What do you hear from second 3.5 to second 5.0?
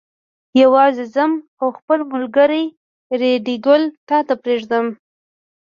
ګل تا ته پرېږدم.